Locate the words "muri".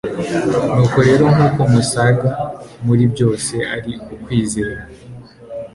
2.85-3.03